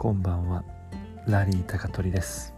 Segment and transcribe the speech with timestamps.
[0.00, 0.64] こんばんは。
[1.26, 2.54] ラリー高取です、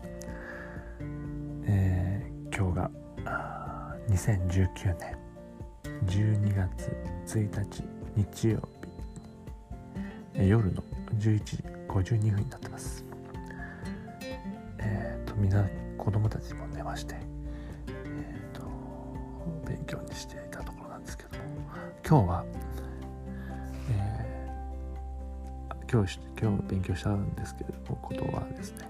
[1.67, 2.77] えー今日
[3.25, 5.19] が2019年。
[6.07, 7.83] 12月1日
[8.15, 8.89] 日曜日。
[10.35, 10.85] えー夜の
[11.19, 11.57] 11時
[11.89, 13.05] 52分になってます。
[14.79, 17.17] えーとみんな子供たちも寝まして
[17.89, 18.63] えーと
[19.67, 21.45] 勉強にしていたところなんですけども。
[22.09, 22.45] 今日は
[25.93, 28.89] 今日今日勉強したんですけれどもことはですね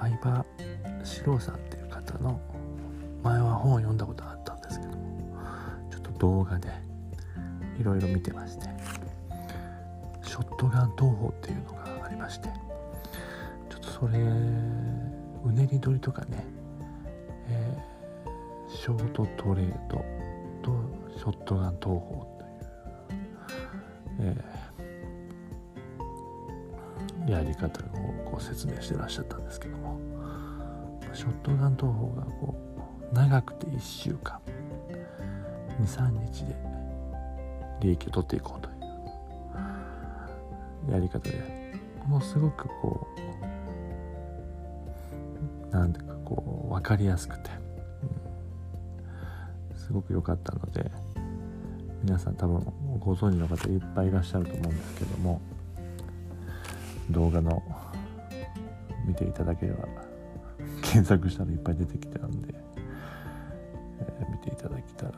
[0.00, 0.42] 相葉
[1.04, 2.40] 史郎さんっていう方の
[3.22, 5.36] 前は本を読んだことあったんですけども
[5.90, 6.68] ちょっと動画で
[7.78, 8.66] いろいろ見てまして
[10.22, 12.48] ショットガン投法っていうのがありまして
[13.68, 16.46] ちょっとそれうねり取りとかね、
[17.48, 17.98] えー
[18.70, 19.96] ショートトレード
[20.62, 20.78] と
[21.16, 24.57] ショットガン投法という、えー
[27.32, 27.70] やり方を
[28.24, 29.98] こう説明してらっしゃったんですけども。
[31.14, 32.54] ショットガン投法がこ
[33.10, 34.38] う長くて1週間。
[35.80, 36.56] 23日で
[37.80, 38.72] 利益を取っていこうとい
[40.90, 40.92] う。
[40.92, 41.74] やり方で
[42.06, 43.06] ものすごくこ
[45.70, 47.50] うなんていうかこう分かりやすくて、
[49.72, 49.76] うん。
[49.76, 50.90] すごく良かったので
[52.02, 52.60] 皆さん多分
[53.00, 55.40] ご存知の方いっぱいいらっしゃると思うんですけども。
[57.10, 57.62] 動画の
[59.06, 59.88] 見ていただければ
[60.82, 62.54] 検索したらいっぱい出てきたんで、
[64.00, 65.12] えー見ていただけたら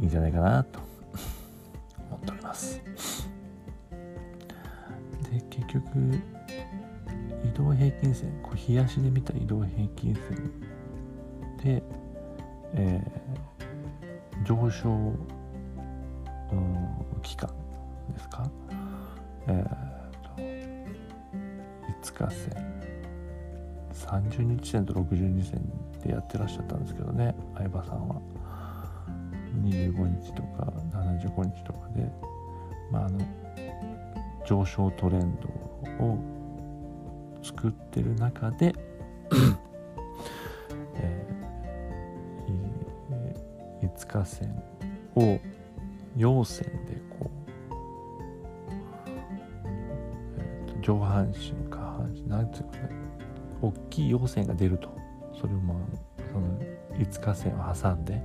[0.00, 0.80] いいんじゃないかなと
[2.10, 2.80] 思っております。
[5.30, 5.88] で結局
[7.44, 10.50] 移動平均線こう冷やしで見た移動平均線
[11.76, 11.82] で、
[12.74, 16.76] えー上昇、うん
[17.22, 17.50] 期間
[18.14, 18.48] ですか？
[19.48, 20.36] えーと
[22.10, 22.76] 5日線
[23.92, 25.62] 30日線と62線
[26.04, 28.20] でやってらっしゃったんですけどね相葉さんは。
[29.62, 32.10] 25日とか75日とかで、
[32.90, 33.18] まあ、あの
[34.46, 35.48] 上昇トレンド
[36.04, 36.18] を
[37.42, 38.74] 作ってる中で、
[40.96, 41.36] えー
[43.82, 44.62] 5日線
[45.14, 45.38] を
[46.16, 46.95] 陽線で
[50.86, 52.90] 上半身下半身なんていうかね
[53.60, 54.88] 大きい陽線が出ると。
[55.34, 55.78] それをまあ
[56.32, 56.46] その
[56.96, 58.22] 5日線を挟んで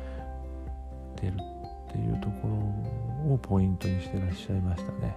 [1.20, 2.48] 出るっていうとこ
[3.26, 5.16] ろをポイントにしてらっしゃいましたね。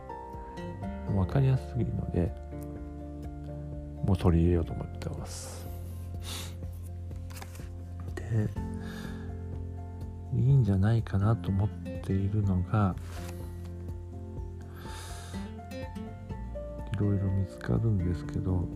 [1.13, 2.33] 分かりやすすぎるので
[4.05, 5.67] もう取り入れようと思ってます。
[8.15, 8.49] で
[10.33, 11.69] いいんじゃないかなと思っ
[12.01, 12.95] ているのが
[17.05, 18.67] ろいろ見つかるんですけど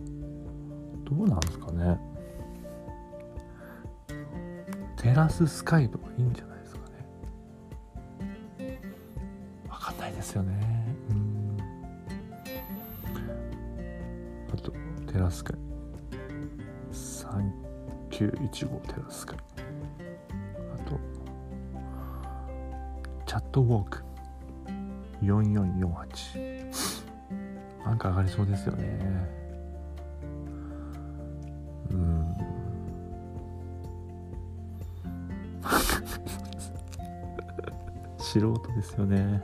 [1.04, 1.98] どうなんですかね。
[4.96, 8.80] テラススカイとかいいんじゃないですかね。
[9.68, 10.96] わかんないですよね。
[11.10, 11.56] うん。
[14.52, 14.72] あと
[15.10, 15.56] テラススカイ。
[16.92, 19.38] 3915テラススカイ。
[20.74, 21.00] あと
[23.26, 24.04] チャットウォーク。
[25.22, 26.59] 4448
[27.90, 29.00] なんか上がりそうですよね。
[31.90, 32.36] うん。
[38.16, 39.42] 素人ですよね。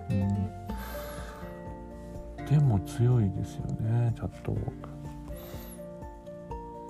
[2.38, 2.46] うん。
[2.46, 4.56] でも強いですよねチャット。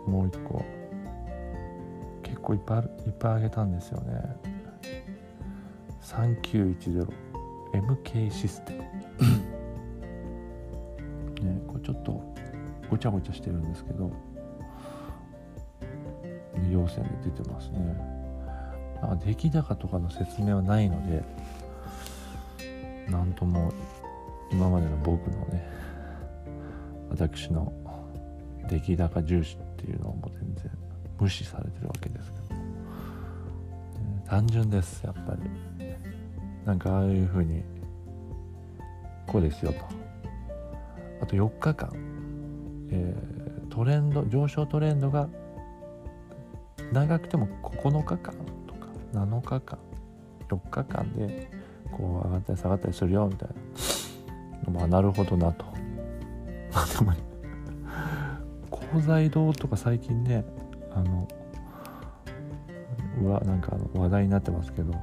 [0.06, 0.62] もう一個。
[2.22, 4.36] 結構いっぱいいっぱいあげたんですよね。
[6.02, 9.05] 3910MK システム。
[12.96, 14.10] ごちゃごちゃしてるんですけど
[16.72, 17.78] 陽線で出てますね。
[19.02, 21.22] なんか出来高とかの説明はないので
[23.10, 23.70] なんとも
[24.50, 25.62] 今までの僕のね
[27.10, 27.70] 私の
[28.66, 30.70] 出来高重視っていうのをも全然
[31.20, 32.62] 無視されてるわけですけど、ね
[34.26, 35.96] 単純ですやっぱり。
[36.64, 37.62] なんかああいうふうに
[39.26, 39.80] こうですよと。
[41.20, 42.15] あと4日間、
[42.90, 43.46] えー
[43.76, 45.28] トレンド上昇トレンドが
[46.92, 48.34] 長くても9日間
[48.66, 49.78] とか7日間
[50.48, 51.50] 4日間で
[51.92, 53.48] こう上がったり下がったりするよみたい
[54.64, 54.72] な。
[54.72, 55.66] まあなるほどなと。
[56.72, 57.18] あ でもね
[58.70, 60.42] 高材堂とか最近ね
[60.94, 61.28] あの
[63.20, 64.94] うわなんか話題になってますけど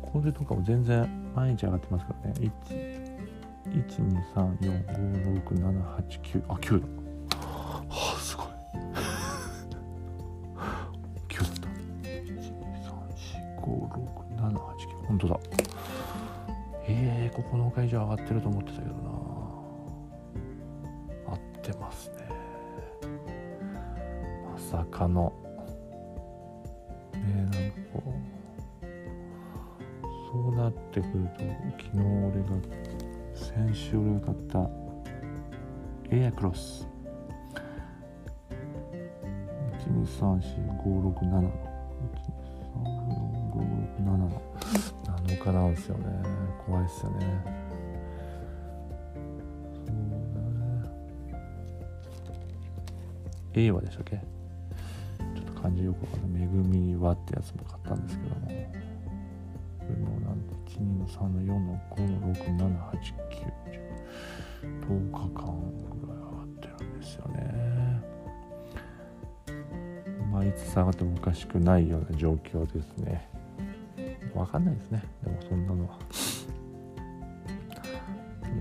[0.00, 3.01] これとかも全然毎日上がってますからね。
[3.72, 6.86] 123456789あ9だ。
[7.36, 8.46] はあすごい。
[11.28, 11.68] 9だった。
[13.60, 15.38] 123456789本当だ。
[16.88, 19.00] えー、9日以上上がってると思ってたけどな。
[21.28, 22.16] 合ってますね。
[24.52, 25.32] まさかの。
[27.14, 27.56] ねなんか
[27.92, 28.32] こう
[30.32, 31.44] そうなってくると
[31.78, 32.56] 昨日俺が
[33.54, 34.70] 先週俺が買った
[36.10, 36.88] エアクロス。
[39.86, 41.50] 1234567
[44.00, 44.30] 1234567
[45.04, 46.04] 7日なんですよね。
[46.66, 47.26] 怖いっすよね。
[49.74, 50.90] そうだね。
[53.52, 54.16] A はでしたっけ？
[54.16, 54.22] ちょ
[55.42, 58.48] っと漢字よくわかんない「めぐみは」ってやつも買ったんですけども。
[59.86, 63.62] これもなんで1の3の4の5の6 7 8 9
[64.62, 65.50] 10日間
[66.00, 68.02] ぐらい上がってるんですよね
[70.32, 73.28] まあいつ下がってもおかしくないような状況ですね
[74.34, 75.98] わかんないですねでもそんなのは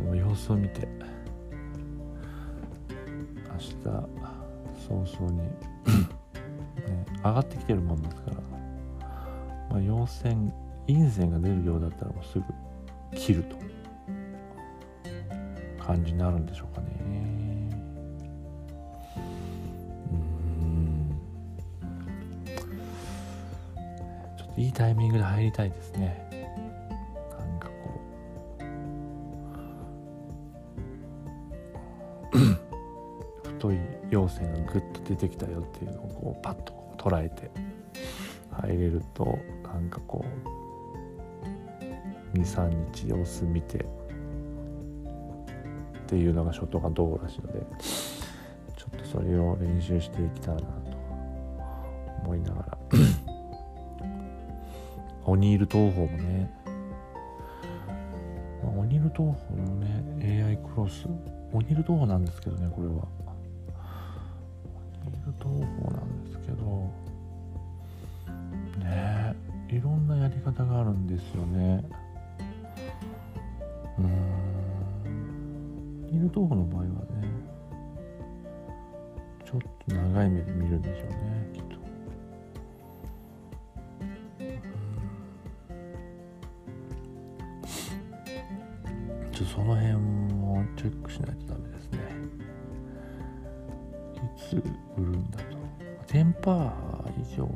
[0.06, 0.88] もう様子を見て
[3.52, 3.76] 明日
[4.88, 8.38] 早々にね、上がってきてるもんですから、
[9.70, 10.54] まあ、陽線
[10.88, 12.46] 陰線が出るようだったらもうすぐ
[13.18, 13.58] 切ると
[15.92, 16.88] 感じになるんでしょうかね。
[20.12, 20.16] う
[20.66, 21.18] ん。
[24.38, 26.30] ちょっといいタイミングで入りたいですね。
[27.38, 27.74] なんかこ
[33.44, 33.48] う。
[33.50, 33.78] 太い
[34.10, 37.52] 陽線がグッと出てきたよっていうのをこうパッと捉えて
[38.52, 40.61] 入れるとなんかこう
[42.34, 43.84] 23日様子見てっ
[46.08, 47.66] ていうのがショットガン道らしいので
[48.76, 50.68] ちょっとそれを練習していきたいなと
[52.24, 52.78] 思いながら。
[55.24, 56.52] オニール東宝もね、
[58.64, 61.06] まあ、オニール東宝のね AI クロス。
[61.54, 62.94] オニール東宝なんですけどねこれは。
[65.06, 66.92] オニール東宝なんですけど
[68.80, 69.36] ね
[69.70, 71.86] いろんなやり方があるんですよね
[76.40, 77.28] んニール東宝の場合はね
[79.46, 81.16] ちょっと長い目で見るんでしょうね
[81.54, 81.76] きっと。
[89.32, 92.00] ちょその辺もチェックしないとダメですね。
[94.16, 94.56] いつ
[94.98, 95.44] 売るんだと。
[96.08, 97.50] テンパー以上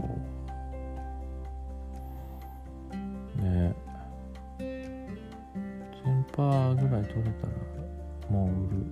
[8.56, 8.86] らもう売る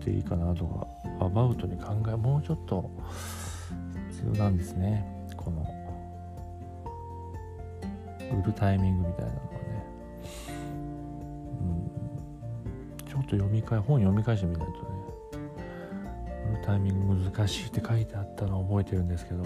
[0.00, 0.86] っていいかなとか
[1.20, 2.90] アバウトに考えもうちょっと
[4.10, 5.04] 必要なんですね。
[5.36, 5.66] この
[8.20, 9.50] 売るタイミングみたいなのはね。
[11.60, 11.64] う
[13.04, 13.06] ん。
[13.06, 14.78] ちょっと読み返本読み返してみないとね。
[16.52, 19.44] 売るタイミング難しいって書いてあったのを覚えてるんですけど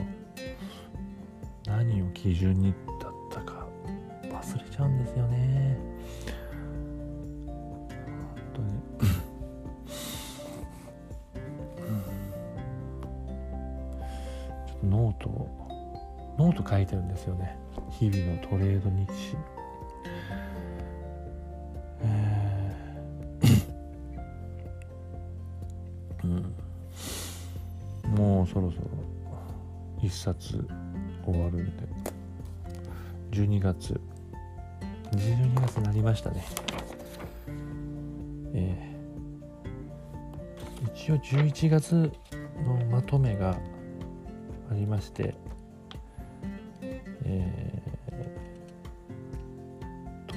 [1.67, 3.67] 何を基準にだったか
[4.25, 5.40] 忘れちゃうんですよね。
[14.84, 17.56] ノートをノート書いてるんですよね。
[17.91, 19.37] 日々のトレード日誌。
[22.03, 23.65] えー
[26.25, 26.55] うん。
[28.15, 28.84] もうそろそろ
[30.03, 30.67] 一冊
[31.25, 31.82] 終わるんで。
[33.32, 34.01] 12月。
[35.13, 36.44] 12月になりましたね。
[38.55, 38.91] えー
[40.94, 42.13] 一応11月
[42.65, 43.58] のまとめが
[44.70, 45.34] ありまして
[47.24, 47.81] えー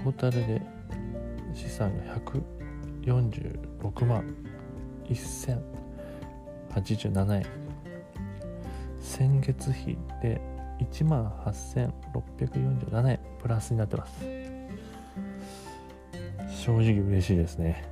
[0.04, 0.62] トータルで
[1.54, 2.04] 資産が
[3.06, 4.36] 146万
[5.10, 7.46] 1087円。
[9.00, 10.42] 先月比で
[10.80, 14.26] 1万8647円プラスになってます。
[16.50, 17.86] 正直嬉しいですね。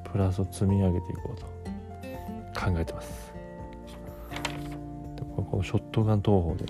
[0.04, 1.46] プラスを積み上げていこうと
[2.60, 3.34] 考えてます。
[5.34, 6.64] このショットガン投法で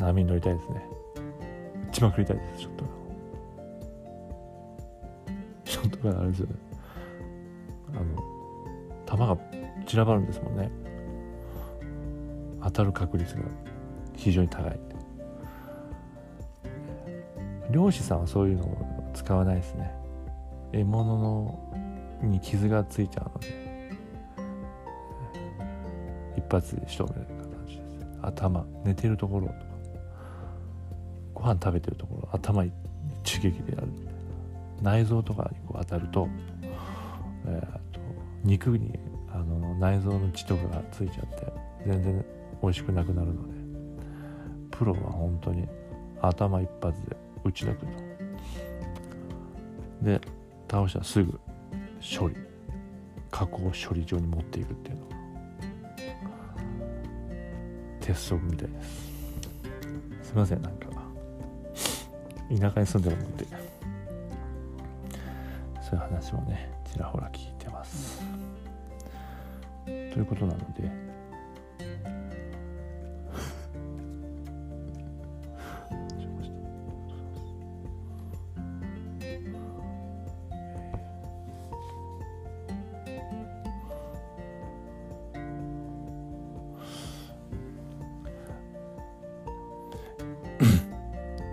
[0.00, 0.82] 波に乗りたいですね。
[1.90, 2.94] 一番振りたいですショットガン
[5.64, 6.54] ショットガンあれですよね。
[7.94, 8.04] あの
[9.06, 9.38] 球が
[9.86, 10.70] 散らばるんですもんね。
[12.62, 13.42] 当たる確率が
[14.14, 14.80] 非常に高い。
[17.70, 20.05] 漁師さんはそういうのを使わないですね。
[20.76, 21.58] 獲物の
[22.22, 23.90] に傷がついちゃうので
[26.36, 27.26] 一発で仕留める
[27.66, 28.18] 形です。
[28.22, 29.58] 頭寝てるところとか
[31.34, 32.72] ご飯食べてるところ頭一
[33.40, 34.14] 撃でやるみたい
[34.82, 34.92] な。
[35.00, 36.28] 内臓とかにこう当たると,、
[37.46, 37.60] えー、
[37.94, 38.00] と
[38.44, 38.98] 肉に
[39.32, 41.52] あの内臓の血とかがついちゃって
[41.86, 42.24] 全然
[42.62, 43.54] 美味しくなくなるので
[44.70, 45.66] プロは本当に
[46.20, 48.05] 頭一発で打ち抜くと
[50.68, 51.40] 倒したらすぐ
[52.00, 52.36] 処理
[53.30, 55.16] 加工処理場に持っていくっていうのが
[58.00, 59.06] 鉄則みたいです。
[60.22, 60.86] すいませんなんか。
[62.48, 63.46] 田舎に住んでるので。
[65.88, 68.20] そういう話もねちらほら聞いてます。
[69.84, 71.05] ということなので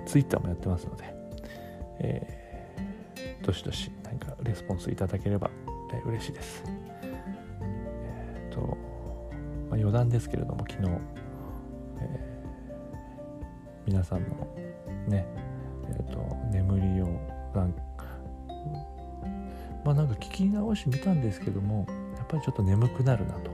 [0.05, 1.03] ツイッターもやってますので、
[1.99, 5.49] えー、どしどし何かレスポンスいただければ、
[5.93, 6.63] えー、嬉しいです。
[7.61, 10.89] えっ、ー、と、まあ、余談ですけれども、昨日、
[11.99, 14.47] えー、皆さんの
[15.07, 15.25] ね、
[15.87, 17.05] えっ、と、眠りを
[17.55, 17.73] なん
[19.83, 21.85] まあなんか聞き直し見たんですけども、
[22.17, 23.51] やっぱりちょっと眠くなるなと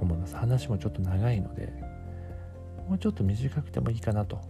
[0.00, 0.36] 思います。
[0.36, 1.72] 話もちょっと長いので、
[2.88, 4.40] もうちょっと短くてもいいかなと。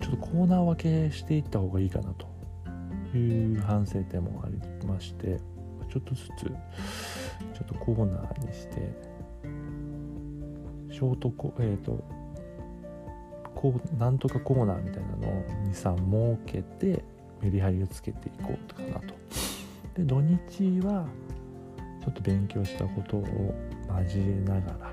[0.00, 2.30] ちょっとコーナー分けしていった方がいいかなと。
[3.18, 5.40] いう反省点もありまして
[5.92, 6.54] ちょっとずつちょ
[7.62, 8.94] っとコーナーにして
[10.92, 12.04] ショートコえっ、ー、と
[13.54, 17.04] こうなんとかコーナーみたいなのを23設けて
[17.42, 19.14] メリハリをつけていこうかなと。
[19.94, 21.06] で土日は
[22.00, 23.54] ちょっと勉強したことを
[24.02, 24.92] 交えながら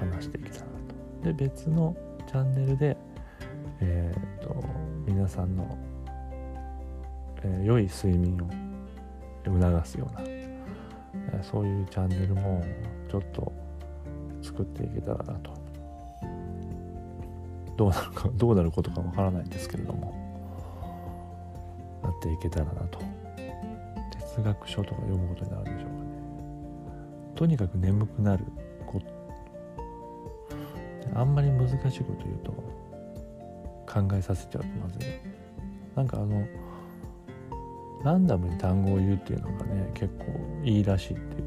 [0.00, 0.73] 話していけたら
[1.24, 1.96] で別の
[2.28, 2.96] チャンネルで
[3.80, 4.64] えーと、
[5.06, 5.76] 皆さんの、
[7.42, 8.48] えー、良い睡眠を
[9.44, 12.64] 促すような、えー、そういうチャンネルも
[13.10, 13.52] ちょっと
[14.42, 15.54] 作っていけたらなと。
[17.76, 20.14] どうなるかどうなることかわからないんですけれども
[22.04, 23.00] なっていけたらなと。
[24.36, 25.94] 哲学書とか読むことになるんでしょうかね。
[27.34, 28.44] とにかく眠くなる。
[31.14, 32.52] あんまり難しいこと言うと
[33.86, 35.02] 考えさせちゃうとまずい。
[35.94, 36.44] なんかあの
[38.02, 40.24] ランダムに単語を言うっていうのがね結構
[40.64, 41.44] いいらしいっていう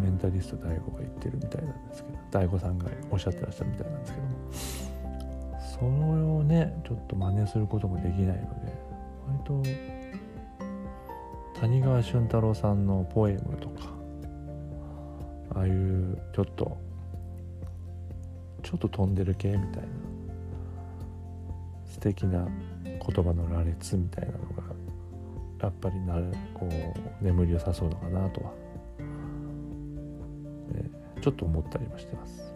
[0.00, 4.92] メンタリスト DAIGO が言ってるみたいなんですけど DAIGO さんがおっしゃってらっしゃるみたいなんですけども。
[5.72, 8.72] それをねちょっと真似することもできないので
[9.26, 9.62] 割
[11.54, 13.88] と谷川俊太郎さんのポエムとか
[15.54, 16.76] ああいうちょっと
[18.72, 20.12] ちょっと飛んでる系みたいな。
[22.02, 22.48] 的な
[22.84, 24.64] 言葉の羅列みたいなのが
[25.62, 26.14] やっぱりな
[26.52, 28.52] こう眠りを誘うのかなとは、
[30.74, 32.52] え、ちょっと思ったりもしてます。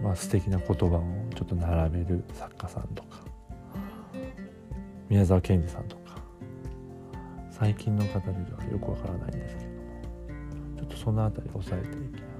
[0.00, 1.02] まあ素敵な言葉を
[1.34, 3.20] ちょっと並べる作家さんとか
[5.08, 6.18] 宮沢賢治さんとか
[7.50, 9.76] 最近の方ではよくわからないんですけども
[10.76, 12.31] ちょっとその辺り押さえていきながら、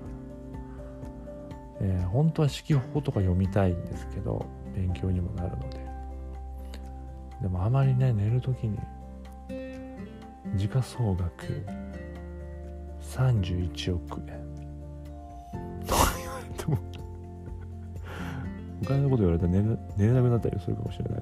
[1.83, 5.83] えー、本当は四季法とか読みたいんですけど勉強にもなるので。
[7.43, 8.79] でもあまりね寝る時に
[10.55, 11.67] 時価総額
[13.01, 14.53] 31億円。
[15.85, 16.79] とか言われても。
[18.83, 19.63] お金のこと言われたら寝
[19.97, 21.21] 寝れなくなったりするかもしれない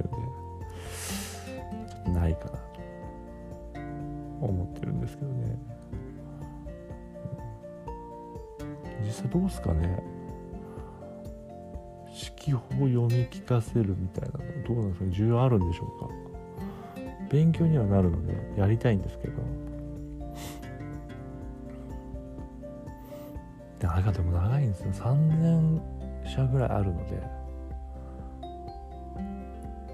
[2.05, 2.59] のでないかなと。
[4.43, 5.57] 思ってるんですけどね。
[9.02, 10.19] 実際どうすかね。
[12.40, 15.12] 記法を読み聞かせるみたいなのどうなんですかね。
[15.12, 16.09] 需要あるんでしょうか。
[17.30, 19.35] 勉強にはなるのでやりたいんですけど。
[23.78, 24.92] であれがでも長いんですよ。
[24.92, 25.80] 3000
[26.26, 27.23] 社ぐらいあるので。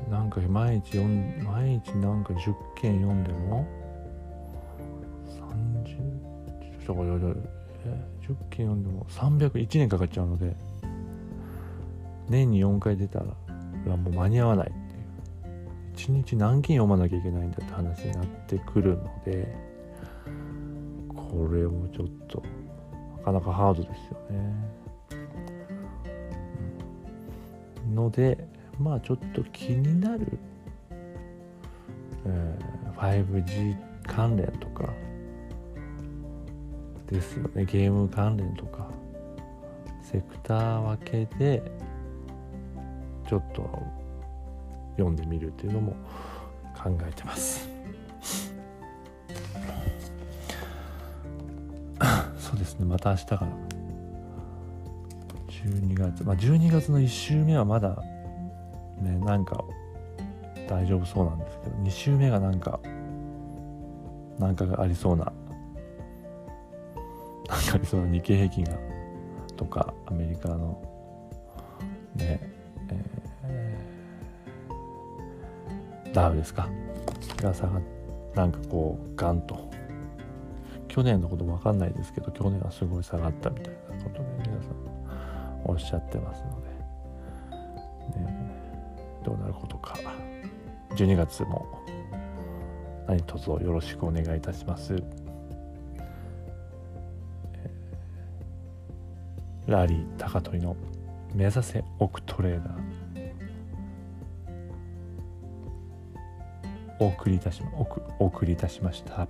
[0.09, 3.67] なんか毎日読ん毎日なんか10件読んでも。
[5.27, 10.55] 30ちょっと10件読んでも301年かかっちゃうので。
[12.29, 13.27] 年に4回出たら
[13.97, 14.87] もう間に合わないっていう。
[15.97, 19.57] 1日何件読まなきゃいけないんだって話になってくるので
[21.15, 22.43] これもちょっと
[23.19, 24.55] なかなかハードですよね、
[27.93, 28.47] ので
[28.79, 30.39] まあちょっと気になる、
[32.25, 34.93] えー、5G 関連とか
[37.09, 37.65] ですよね。
[37.65, 38.89] ゲーム関連とか
[40.03, 41.63] セクター分けで
[43.29, 43.83] ちょっと
[44.97, 45.93] 読んでみるっていうのも
[46.77, 47.69] 考えてます。
[52.39, 52.87] そうですね。
[52.87, 53.49] また明日から。
[55.49, 56.25] 12月。
[56.25, 57.97] まあ12月の1週目はまだ
[59.01, 59.65] ねなんか
[60.69, 62.81] 大丈夫そうなんですけど2週目がなんか
[64.39, 65.41] なんかがありそうななんか
[67.75, 68.73] ありそうな日経平均が
[69.57, 70.81] とかアメリカの
[72.15, 72.56] ね
[72.91, 76.69] えー、ダウですか？
[77.43, 77.81] が下が
[78.35, 79.71] なんかこうガンと。
[80.89, 84.75] 去年のこと分かんないですけど去年はすごい下がったみたいなことで皆さん
[85.65, 86.69] おっしゃってますので、
[88.21, 88.53] ね、
[89.23, 89.99] どうなることか。
[90.95, 91.67] 12月も
[93.07, 95.03] 何卒よろしくお願いいたします。
[99.67, 100.75] ラリー高取の
[101.37, 102.77] 目指せ億トレーダー。
[106.99, 107.73] お送りいたしま
[108.19, 109.29] お送りいたしました。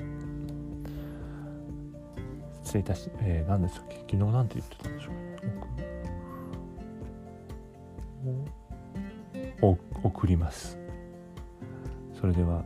[2.63, 3.97] 失礼いたし、えー、何でしたっけ？
[3.97, 5.15] 昨日なんて言ってたんでしょう
[8.29, 8.45] ね。
[9.61, 10.79] お送ります。
[12.21, 12.65] それでは、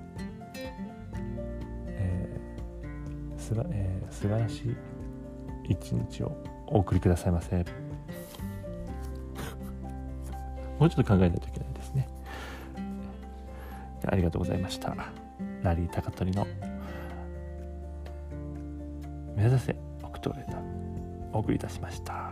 [1.87, 4.77] えーすばえー、素晴らしい
[5.71, 7.65] 一日をお送りくださいませ。
[10.81, 12.09] もうちょっと考えないといけないですね。
[14.07, 14.97] ありがとうございました。
[15.63, 16.47] ラリー高取の
[19.37, 20.61] 目指せオクトレーター
[21.35, 22.30] お送りいたしました。